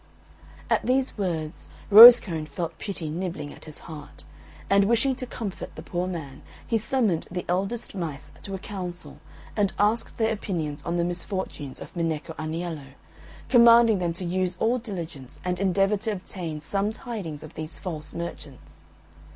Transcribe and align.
At 0.67 0.83
these 0.83 1.15
words 1.15 1.69
Rosecone 1.91 2.47
felt 2.47 2.79
pity 2.79 3.07
nibbling 3.07 3.53
at 3.53 3.65
his 3.65 3.81
heart, 3.81 4.25
and, 4.67 4.85
wishing 4.85 5.13
to 5.17 5.27
comfort 5.27 5.75
the 5.75 5.83
poor 5.83 6.07
man, 6.07 6.41
he 6.65 6.79
summoned 6.79 7.27
the 7.29 7.45
eldest 7.47 7.93
mice 7.93 8.31
to 8.41 8.55
a 8.55 8.57
council, 8.57 9.19
and 9.55 9.73
asked 9.77 10.17
their 10.17 10.33
opinions 10.33 10.81
on 10.81 10.95
the 10.95 11.03
misfortunes 11.03 11.79
of 11.79 11.93
Minecco 11.95 12.33
Aniello, 12.39 12.93
commanding 13.47 13.99
them 13.99 14.13
to 14.13 14.25
use 14.25 14.57
all 14.59 14.79
diligence 14.79 15.39
and 15.45 15.59
endeavour 15.59 15.97
to 15.97 16.13
obtain 16.13 16.61
some 16.61 16.91
tidings 16.91 17.43
of 17.43 17.53
these 17.53 17.77
false 17.77 18.11
merchants. 18.11 18.81